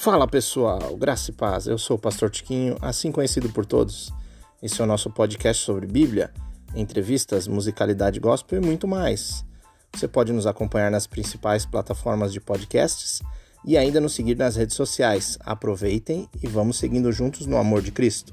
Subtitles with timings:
[0.00, 1.66] Fala pessoal, graça e paz.
[1.66, 4.12] Eu sou o Pastor Tiquinho, assim conhecido por todos.
[4.62, 6.32] Esse é o nosso podcast sobre Bíblia,
[6.72, 9.44] entrevistas, musicalidade gospel e muito mais.
[9.92, 13.20] Você pode nos acompanhar nas principais plataformas de podcasts
[13.64, 15.36] e ainda nos seguir nas redes sociais.
[15.40, 18.32] Aproveitem e vamos seguindo juntos no amor de Cristo.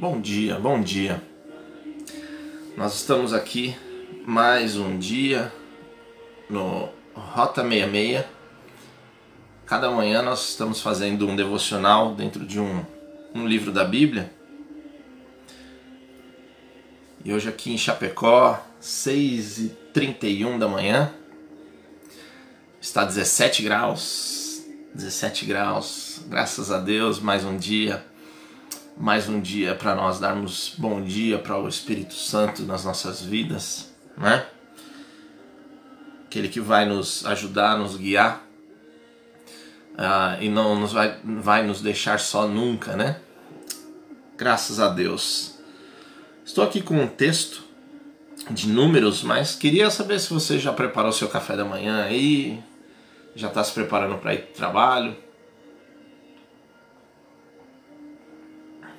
[0.00, 1.22] Bom dia, bom dia.
[2.74, 3.76] Nós estamos aqui
[4.26, 5.52] mais um dia
[6.48, 8.24] no Rota 66.
[9.66, 12.84] Cada manhã nós estamos fazendo um devocional dentro de um,
[13.34, 14.32] um livro da Bíblia.
[17.24, 21.12] E hoje aqui em Chapecó, 6h31 da manhã,
[22.80, 24.62] está 17 graus.
[24.94, 28.04] 17 graus, graças a Deus, mais um dia.
[28.96, 33.90] Mais um dia para nós darmos bom dia para o Espírito Santo nas nossas vidas,
[34.18, 34.46] né?
[36.32, 38.42] Aquele que vai nos ajudar, nos guiar
[39.92, 43.20] uh, e não nos vai, vai nos deixar só nunca, né?
[44.38, 45.58] Graças a Deus.
[46.42, 47.62] Estou aqui com um texto
[48.50, 52.62] de números, mas queria saber se você já preparou seu café da manhã aí,
[53.36, 55.16] já está se preparando para ir para o trabalho.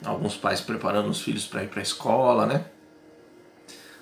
[0.06, 2.66] Alguns pais preparando os filhos para ir para a escola, né?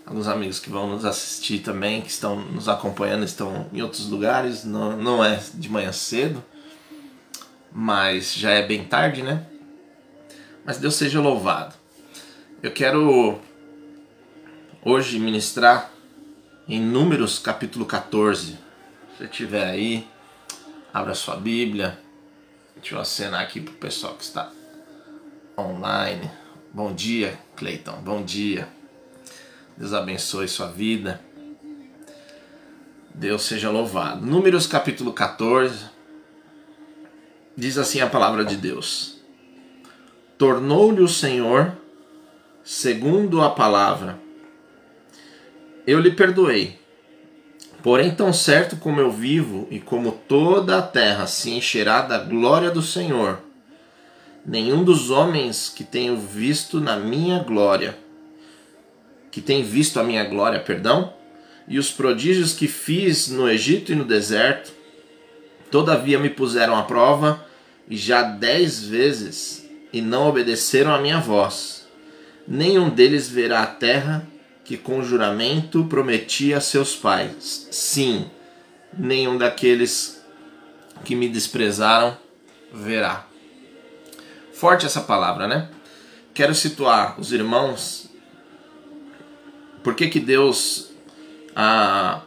[0.05, 4.63] Alguns amigos que vão nos assistir também, que estão nos acompanhando, estão em outros lugares,
[4.63, 6.43] não, não é de manhã cedo,
[7.71, 9.45] mas já é bem tarde, né?
[10.65, 11.73] Mas Deus seja louvado.
[12.61, 13.39] Eu quero
[14.83, 15.91] hoje ministrar
[16.67, 18.57] em Números capítulo 14.
[19.17, 20.07] Se estiver aí,
[20.93, 21.99] abra sua Bíblia.
[22.75, 24.51] Deixa eu acenar aqui para o pessoal que está
[25.57, 26.29] online.
[26.73, 28.01] Bom dia, Cleiton.
[28.01, 28.80] Bom dia.
[29.81, 31.19] Deus abençoe sua vida.
[33.15, 34.23] Deus seja louvado.
[34.23, 35.85] Números capítulo 14.
[37.57, 39.19] Diz assim a palavra de Deus:
[40.37, 41.75] Tornou-lhe o Senhor,
[42.63, 44.19] segundo a palavra,
[45.87, 46.79] eu lhe perdoei.
[47.81, 52.69] Porém, tão certo como eu vivo e como toda a terra se encherá da glória
[52.69, 53.39] do Senhor,
[54.45, 57.97] nenhum dos homens que tenho visto na minha glória
[59.31, 61.13] que tem visto a minha glória, perdão,
[61.67, 64.73] e os prodígios que fiz no Egito e no deserto,
[65.71, 67.45] todavia me puseram à prova,
[67.89, 71.87] e já dez vezes, e não obedeceram a minha voz.
[72.47, 74.27] Nenhum deles verá a terra
[74.63, 77.67] que com juramento prometi a seus pais.
[77.71, 78.29] Sim,
[78.97, 80.21] nenhum daqueles
[81.03, 82.17] que me desprezaram
[82.73, 83.27] verá.
[84.53, 85.69] Forte essa palavra, né?
[86.33, 88.10] Quero situar os irmãos
[89.83, 90.89] por que, que Deus
[91.55, 92.21] ah,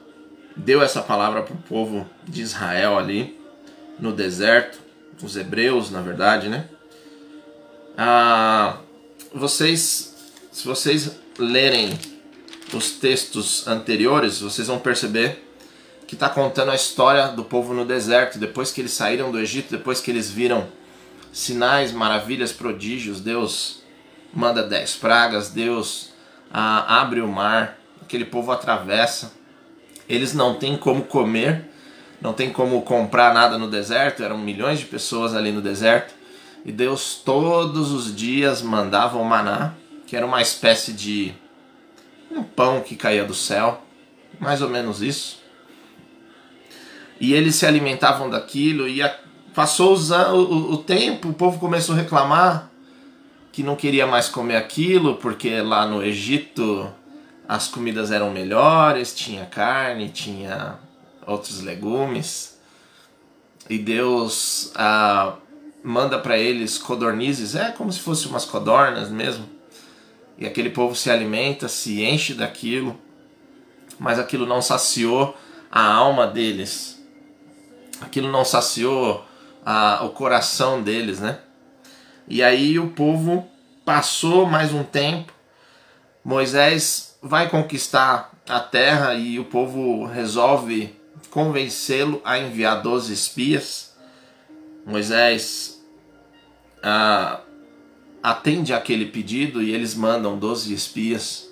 [0.57, 3.39] deu essa palavra para o povo de Israel ali
[3.99, 4.79] no deserto?
[5.23, 6.69] Os hebreus, na verdade, né?
[7.97, 8.79] Ah,
[9.33, 10.15] vocês,
[10.51, 11.99] se vocês lerem
[12.73, 15.43] os textos anteriores, vocês vão perceber
[16.07, 19.71] que está contando a história do povo no deserto, depois que eles saíram do Egito,
[19.71, 20.67] depois que eles viram
[21.33, 23.83] sinais, maravilhas, prodígios, Deus
[24.33, 26.14] manda dez pragas, Deus
[26.57, 29.33] ah, abre o mar, aquele povo atravessa.
[30.09, 31.69] Eles não têm como comer,
[32.21, 36.15] não tem como comprar nada no deserto, eram milhões de pessoas ali no deserto.
[36.65, 39.73] E Deus todos os dias mandava o maná,
[40.07, 41.35] que era uma espécie de
[42.31, 43.83] um pão que caía do céu,
[44.39, 45.43] mais ou menos isso.
[47.21, 49.01] E eles se alimentavam daquilo e
[49.53, 52.71] passou o, o tempo, o povo começou a reclamar
[53.55, 56.93] que não queria mais comer aquilo porque lá no Egito
[57.47, 60.77] as comidas eram melhores, tinha carne, tinha
[61.25, 62.59] outros legumes.
[63.71, 65.37] E Deus ah,
[65.85, 69.49] manda para eles codornizes, é como se fossem umas codornas mesmo.
[70.37, 72.99] E aquele povo se alimenta, se enche daquilo,
[74.01, 75.33] mas aquilo não saciou
[75.71, 77.01] a alma deles.
[78.01, 79.25] Aquilo não saciou
[79.65, 81.39] ah, o coração deles, né?
[82.27, 83.54] E aí o povo
[83.85, 85.33] passou mais um tempo.
[86.25, 90.95] Moisés vai conquistar a terra e o povo resolve
[91.31, 93.95] convencê-lo a enviar 12 espias.
[94.87, 95.83] Moisés
[96.83, 97.41] ah,
[98.23, 101.51] atende aquele pedido e eles mandam 12 espias,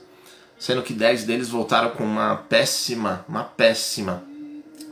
[0.59, 4.23] sendo que 10 deles voltaram com uma péssima, uma péssima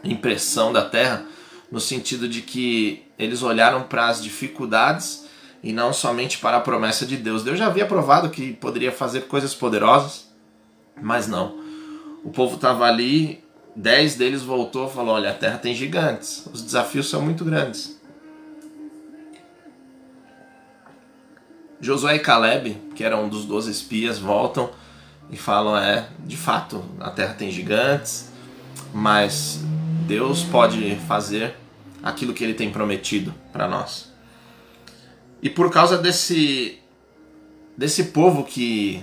[0.03, 1.27] impressão da terra,
[1.71, 5.30] no sentido de que eles olharam para as dificuldades
[5.63, 7.43] e não somente para a promessa de Deus.
[7.43, 10.29] Deus já havia provado que poderia fazer coisas poderosas,
[11.01, 11.59] mas não.
[12.25, 13.43] O povo estava ali
[13.75, 17.99] dez deles voltou e falou: Olha, a terra tem gigantes, os desafios são muito grandes.
[21.81, 24.71] Josué e Caleb, que eram um dos doze espias, voltam
[25.31, 28.31] e falam: É, de fato, a terra tem gigantes,
[28.93, 29.61] mas
[30.07, 31.57] Deus pode fazer
[32.03, 34.10] aquilo que ele tem prometido para nós.
[35.43, 36.79] E por causa desse
[37.77, 39.03] desse povo que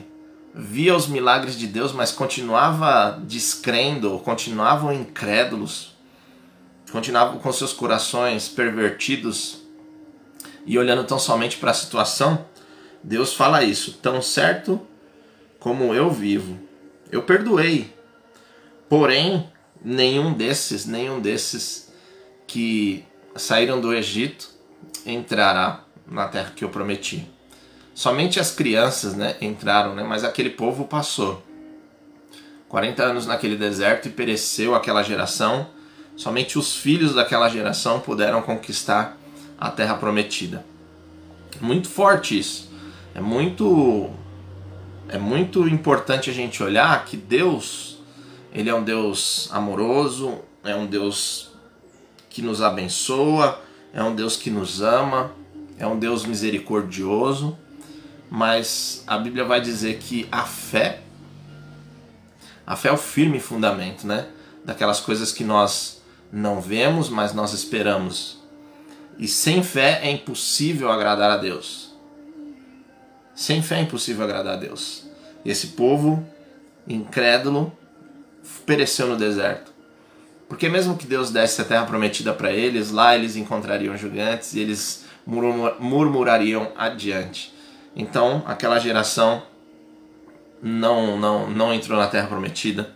[0.54, 5.96] via os milagres de Deus, mas continuava descrendo, continuavam incrédulos,
[6.92, 9.64] continuavam com seus corações pervertidos
[10.66, 12.46] e olhando tão somente para a situação,
[13.02, 14.86] Deus fala isso, tão certo
[15.60, 16.60] como eu vivo.
[17.12, 17.94] Eu perdoei.
[18.90, 19.50] Porém,
[19.84, 21.92] nenhum desses, nenhum desses
[22.46, 23.04] que
[23.36, 24.50] saíram do Egito
[25.06, 27.30] entrará na terra que eu prometi.
[27.94, 31.44] Somente as crianças né, entraram, né, mas aquele povo passou.
[32.70, 35.68] 40 anos naquele deserto e pereceu aquela geração.
[36.16, 39.18] Somente os filhos daquela geração puderam conquistar
[39.58, 40.66] a terra prometida.
[41.60, 42.70] Muito forte isso.
[43.16, 44.12] É muito
[45.10, 47.98] é muito importante a gente olhar que Deus,
[48.54, 51.50] ele é um Deus amoroso, é um Deus
[52.30, 53.62] que nos abençoa,
[53.94, 55.32] é um Deus que nos ama,
[55.78, 57.58] é um Deus misericordioso,
[58.30, 61.02] mas a Bíblia vai dizer que a fé,
[62.66, 64.28] a fé é o firme fundamento, né?
[64.66, 66.02] Daquelas coisas que nós
[66.32, 68.42] não vemos, mas nós esperamos.
[69.18, 71.96] E sem fé é impossível agradar a Deus.
[73.34, 75.06] Sem fé é impossível agradar a Deus.
[75.46, 76.28] E esse povo
[76.88, 77.72] incrédulo
[78.66, 79.77] pereceu no deserto.
[80.48, 84.60] Porque mesmo que Deus desse a terra prometida para eles, lá eles encontrariam gigantes e
[84.60, 87.54] eles murmurariam adiante.
[87.96, 89.44] Então, aquela geração
[90.62, 92.96] não, não, não entrou na terra prometida,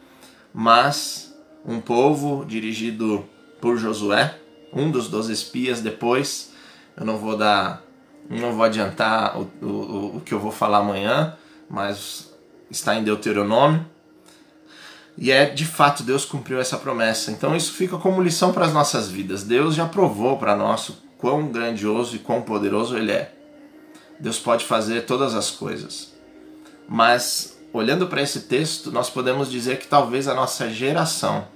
[0.53, 3.25] mas um povo dirigido
[3.59, 4.35] por Josué,
[4.73, 6.53] um dos doze espias, depois,
[6.95, 7.83] eu não vou dar
[8.29, 11.35] não vou adiantar o, o, o que eu vou falar amanhã,
[11.69, 12.33] mas
[12.69, 13.85] está em Deuteronômio.
[15.21, 17.29] E é de fato Deus cumpriu essa promessa.
[17.29, 19.43] Então isso fica como lição para as nossas vidas.
[19.43, 23.31] Deus já provou para nós quão grandioso e quão poderoso Ele é.
[24.19, 26.11] Deus pode fazer todas as coisas.
[26.89, 31.47] Mas olhando para esse texto, nós podemos dizer que talvez a nossa geração,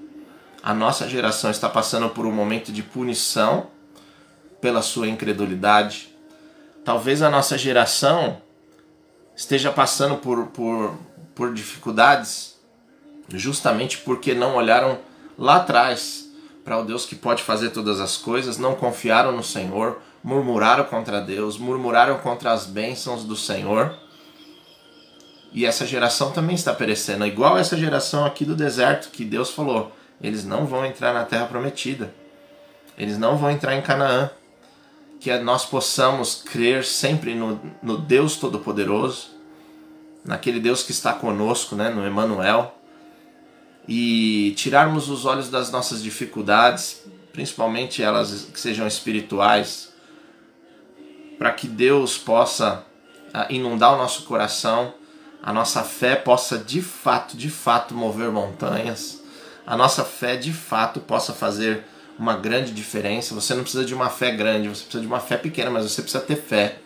[0.62, 3.72] a nossa geração está passando por um momento de punição
[4.62, 6.16] pela sua incredulidade,
[6.84, 8.40] talvez a nossa geração
[9.36, 10.96] esteja passando por, por,
[11.34, 12.55] por dificuldades
[13.30, 15.00] justamente porque não olharam
[15.38, 16.30] lá atrás
[16.64, 21.22] para o Deus que pode fazer todas as coisas, não confiaram no Senhor, murmuraram contra
[21.22, 23.96] Deus, murmuraram contra as bênçãos do Senhor.
[25.54, 29.96] E essa geração também está perecendo, igual essa geração aqui do deserto que Deus falou:
[30.22, 32.14] eles não vão entrar na terra prometida,
[32.98, 34.30] eles não vão entrar em Canaã.
[35.18, 39.30] Que nós possamos crer sempre no, no Deus Todo-Poderoso,
[40.24, 42.76] naquele Deus que está conosco, né, no Emmanuel,
[43.88, 49.94] e tirarmos os olhos das nossas dificuldades, principalmente elas que sejam espirituais,
[51.38, 52.84] para que Deus possa
[53.34, 54.94] ah, inundar o nosso coração,
[55.44, 59.22] a nossa fé possa de fato, de fato mover montanhas,
[59.68, 61.84] a nossa fé de fato possa fazer
[62.18, 63.36] uma grande diferença.
[63.36, 66.02] Você não precisa de uma fé grande, você precisa de uma fé pequena, mas você
[66.02, 66.80] precisa ter fé.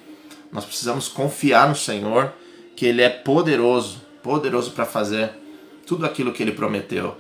[0.52, 2.34] Nós precisamos confiar no Senhor,
[2.76, 5.32] que Ele é poderoso, poderoso para fazer
[5.90, 7.18] tudo aquilo que Ele prometeu.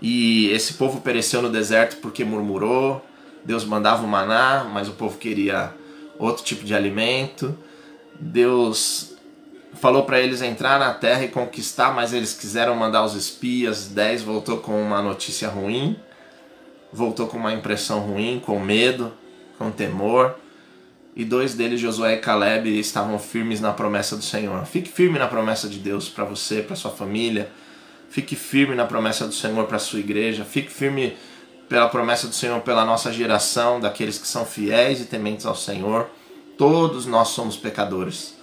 [0.00, 3.04] E esse povo pereceu no deserto porque murmurou,
[3.44, 5.74] Deus mandava o maná, mas o povo queria
[6.18, 7.58] outro tipo de alimento.
[8.20, 9.16] Deus
[9.74, 13.88] falou para eles entrar na terra e conquistar, mas eles quiseram mandar os espias.
[13.88, 15.96] Dez voltou com uma notícia ruim
[16.92, 19.12] voltou com uma impressão ruim, com medo,
[19.58, 20.36] com temor.
[21.18, 24.64] E dois deles, Josué e Caleb, estavam firmes na promessa do Senhor.
[24.64, 27.50] Fique firme na promessa de Deus para você, para sua família.
[28.08, 30.44] Fique firme na promessa do Senhor para sua igreja.
[30.44, 31.16] Fique firme
[31.68, 36.08] pela promessa do Senhor pela nossa geração, daqueles que são fiéis e tementes ao Senhor.
[36.56, 38.36] Todos nós somos pecadores.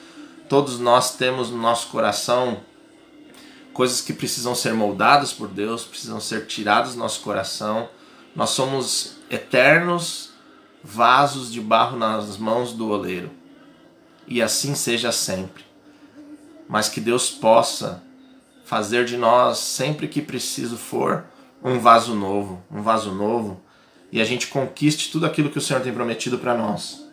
[0.50, 2.60] Todos nós temos no nosso coração
[3.74, 7.88] coisas que precisam ser moldadas por Deus, precisam ser tiradas do nosso coração
[8.36, 10.32] nós somos eternos
[10.86, 13.32] vasos de barro nas mãos do oleiro.
[14.28, 15.66] E assim seja sempre.
[16.70, 18.04] Mas que Deus possa
[18.64, 21.26] fazer de nós, sempre que preciso for,
[21.64, 23.60] um vaso novo, um vaso novo,
[24.12, 27.04] e a gente conquiste tudo aquilo que o Senhor tem prometido para nós.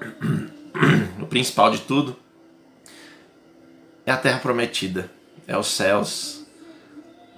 [1.20, 2.16] O principal de tudo
[4.04, 5.10] é a terra prometida,
[5.46, 6.44] é os céus,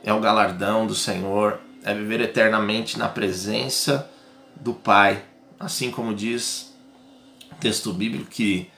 [0.02, 4.10] é o galardão do Senhor, é viver eternamente na presença
[4.56, 5.24] do Pai,
[5.58, 6.74] assim como diz
[7.52, 8.70] o texto bíblico que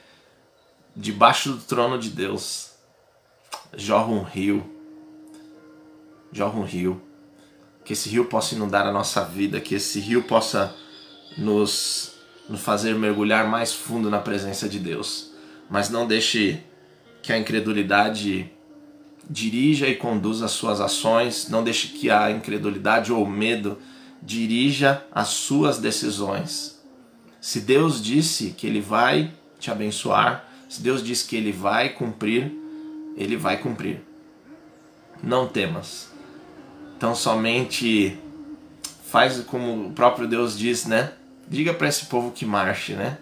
[0.95, 2.71] debaixo do trono de Deus
[3.75, 4.65] jorra um rio,
[6.31, 7.01] jorra um rio,
[7.85, 10.75] que esse rio possa inundar a nossa vida, que esse rio possa
[11.37, 12.13] nos,
[12.49, 15.31] nos fazer mergulhar mais fundo na presença de Deus,
[15.69, 16.61] mas não deixe
[17.21, 18.51] que a incredulidade
[19.29, 23.77] dirija e conduza as suas ações, não deixe que a incredulidade ou o medo
[24.21, 26.79] dirija as suas decisões.
[27.39, 32.51] Se Deus disse que Ele vai te abençoar, se Deus disse que Ele vai cumprir,
[33.15, 34.01] Ele vai cumprir.
[35.23, 36.11] Não temas.
[36.97, 38.17] Então somente
[39.05, 41.13] faz como o próprio Deus diz, né?
[41.47, 43.17] Diga para esse povo que marche, né?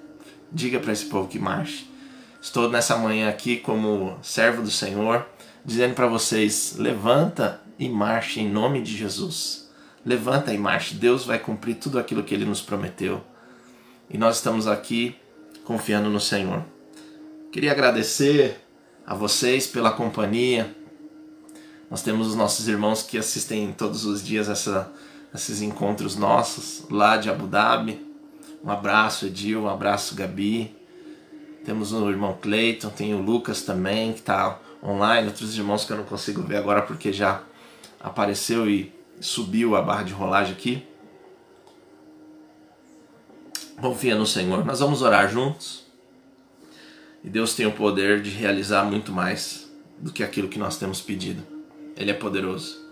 [0.52, 1.88] Diga para esse povo que marche.
[2.42, 5.26] Estou nessa manhã aqui como servo do Senhor
[5.66, 9.65] dizendo para vocês: levanta e marche em nome de Jesus.
[10.06, 10.96] Levanta e marche.
[10.96, 13.24] Deus vai cumprir tudo aquilo que Ele nos prometeu.
[14.10, 15.16] E nós estamos aqui
[15.64, 16.64] confiando no Senhor.
[17.52, 18.62] Queria agradecer
[19.06, 20.76] a vocês pela companhia.
[21.90, 24.92] Nós temos os nossos irmãos que assistem todos os dias essa,
[25.34, 28.06] esses encontros nossos lá de Abu Dhabi.
[28.64, 30.76] Um abraço, Edil, um abraço, Gabi.
[31.64, 35.98] Temos o irmão Cleiton, tem o Lucas também, que está online, outros irmãos que eu
[35.98, 37.42] não consigo ver agora porque já
[38.00, 40.86] apareceu e subiu a barra de rolagem aqui.
[43.80, 44.66] Confia no Senhor.
[44.66, 45.86] Nós vamos orar juntos.
[47.24, 51.02] E Deus tem o poder de realizar muito mais do que aquilo que nós temos
[51.02, 51.44] pedido.
[51.98, 52.86] Ele é poderoso.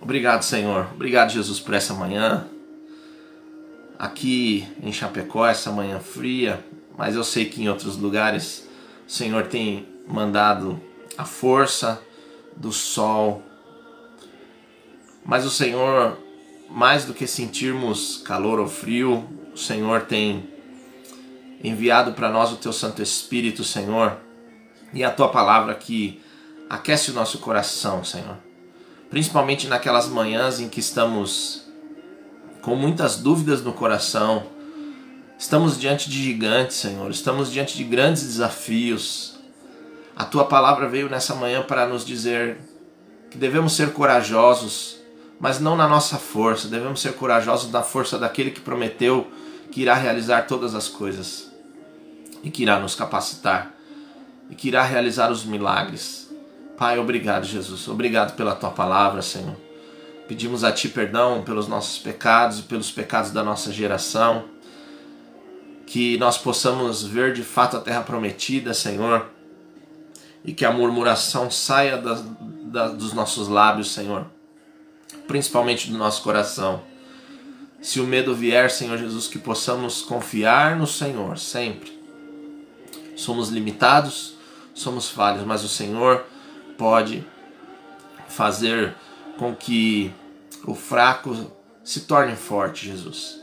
[0.00, 0.88] Obrigado, Senhor.
[0.92, 2.48] Obrigado, Jesus, por essa manhã.
[3.98, 6.64] Aqui em Chapecó, essa manhã fria,
[6.98, 8.68] mas eu sei que em outros lugares
[9.06, 10.80] o Senhor tem mandado
[11.16, 12.02] a força
[12.56, 13.42] do sol.
[15.24, 16.18] Mas o Senhor,
[16.68, 20.48] mais do que sentirmos calor ou frio, o Senhor tem
[21.62, 24.16] enviado para nós o teu Santo Espírito, Senhor,
[24.92, 26.20] e a tua palavra que
[26.68, 28.36] aquece o nosso coração, Senhor.
[29.10, 31.66] Principalmente naquelas manhãs em que estamos
[32.60, 34.46] com muitas dúvidas no coração,
[35.38, 39.32] estamos diante de gigantes, Senhor, estamos diante de grandes desafios,
[40.14, 42.58] a tua palavra veio nessa manhã para nos dizer
[43.30, 45.01] que devemos ser corajosos,
[45.42, 49.26] mas não na nossa força, devemos ser corajosos na força daquele que prometeu
[49.72, 51.50] que irá realizar todas as coisas
[52.44, 53.74] e que irá nos capacitar
[54.48, 56.32] e que irá realizar os milagres.
[56.78, 57.88] Pai, obrigado, Jesus.
[57.88, 59.56] Obrigado pela tua palavra, Senhor.
[60.28, 64.44] Pedimos a ti perdão pelos nossos pecados e pelos pecados da nossa geração.
[65.86, 69.26] Que nós possamos ver de fato a terra prometida, Senhor
[70.44, 72.20] e que a murmuração saia da,
[72.64, 74.26] da, dos nossos lábios, Senhor,
[75.32, 76.82] principalmente do nosso coração.
[77.80, 81.98] Se o medo vier, Senhor Jesus, que possamos confiar no Senhor sempre.
[83.16, 84.34] Somos limitados,
[84.74, 86.26] somos falhos, mas o Senhor
[86.76, 87.26] pode
[88.28, 88.94] fazer
[89.38, 90.12] com que
[90.66, 91.50] o fraco
[91.82, 93.40] se torne forte, Jesus.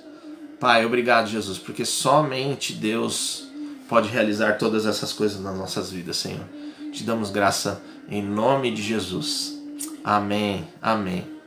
[0.60, 3.48] Pai, obrigado, Jesus, porque somente Deus
[3.88, 6.46] pode realizar todas essas coisas nas nossas vidas, Senhor.
[6.93, 9.60] Te damos graça em nome de Jesus.
[10.03, 10.67] Amém.
[10.79, 11.38] Amém.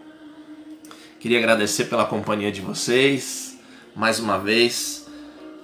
[1.22, 3.56] Queria agradecer pela companhia de vocês
[3.94, 5.06] mais uma vez.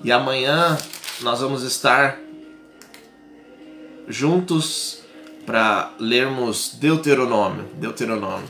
[0.05, 0.79] E amanhã
[1.21, 2.17] nós vamos estar
[4.07, 5.01] juntos
[5.45, 7.65] para lermos Deuteronômio.
[7.75, 8.49] Deuteronômio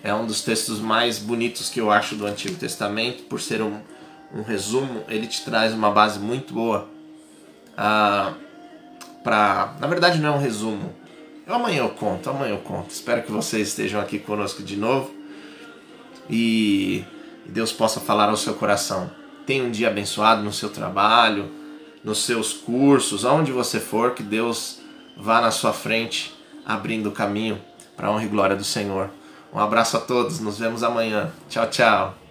[0.00, 3.80] é um dos textos mais bonitos que eu acho do Antigo Testamento, por ser um,
[4.32, 6.88] um resumo, ele te traz uma base muito boa.
[7.76, 8.34] Ah,
[9.24, 9.74] para.
[9.80, 10.94] Na verdade, não é um resumo.
[11.48, 12.90] Amanhã eu conto, amanhã eu conto.
[12.90, 15.21] Espero que vocês estejam aqui conosco de novo
[16.32, 17.04] e
[17.44, 19.10] Deus possa falar ao seu coração.
[19.44, 21.52] Tenha um dia abençoado no seu trabalho,
[22.02, 24.80] nos seus cursos, aonde você for, que Deus
[25.14, 26.34] vá na sua frente,
[26.64, 27.60] abrindo o caminho
[27.94, 29.10] para a honra e glória do Senhor.
[29.52, 31.30] Um abraço a todos, nos vemos amanhã.
[31.50, 32.21] Tchau, tchau.